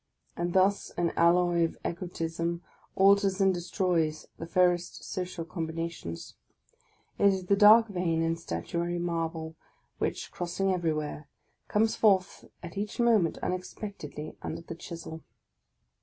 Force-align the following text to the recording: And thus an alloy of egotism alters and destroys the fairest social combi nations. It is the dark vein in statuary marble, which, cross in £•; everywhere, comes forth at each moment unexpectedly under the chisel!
And 0.35 0.53
thus 0.53 0.89
an 0.97 1.11
alloy 1.15 1.63
of 1.63 1.77
egotism 1.87 2.63
alters 2.95 3.39
and 3.39 3.53
destroys 3.53 4.25
the 4.39 4.47
fairest 4.47 5.03
social 5.03 5.45
combi 5.45 5.75
nations. 5.75 6.33
It 7.19 7.27
is 7.27 7.45
the 7.45 7.55
dark 7.55 7.87
vein 7.87 8.23
in 8.23 8.35
statuary 8.35 8.97
marble, 8.97 9.55
which, 9.99 10.31
cross 10.31 10.59
in 10.59 10.65
£•; 10.67 10.73
everywhere, 10.73 11.27
comes 11.67 11.95
forth 11.95 12.45
at 12.63 12.79
each 12.79 12.99
moment 12.99 13.37
unexpectedly 13.43 14.35
under 14.41 14.63
the 14.63 14.73
chisel! 14.73 15.21